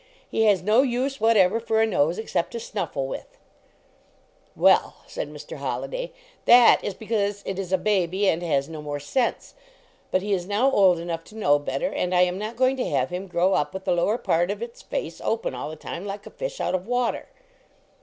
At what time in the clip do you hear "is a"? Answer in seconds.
7.61-7.77